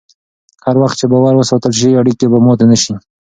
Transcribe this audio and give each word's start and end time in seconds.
هر 0.65 0.75
وخت 0.81 0.95
چې 0.99 1.05
باور 1.11 1.33
وساتل 1.37 1.71
شي، 1.79 1.99
اړیکې 2.01 2.25
به 2.31 2.39
ماتې 2.45 2.65
نه 2.71 2.77
شي. 2.83 2.93